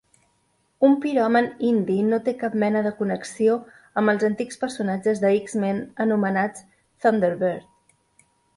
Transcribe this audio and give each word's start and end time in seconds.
Un 0.87 0.93
piròman 1.01 1.49
indi, 1.71 1.97
no 2.13 2.19
té 2.27 2.33
cap 2.39 2.55
mena 2.63 2.81
de 2.87 2.93
connexió 3.03 3.59
amb 4.03 4.15
els 4.15 4.27
antics 4.31 4.59
personatges 4.65 5.23
de 5.27 5.33
X-Men 5.43 5.85
anomenats 6.09 6.67
Thunderbird. 6.83 7.73